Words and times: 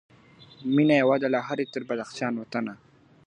مېنه 0.75 0.95
یوه 1.01 1.15
ده 1.21 1.27
له 1.33 1.39
هري 1.47 1.65
تر 1.73 1.81
بدخشان 1.89 2.33
وطنه. 2.37 2.73